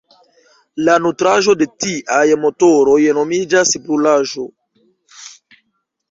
[0.85, 4.47] La nutraĵo de tiaj motoroj nomiĝas "brulaĵo".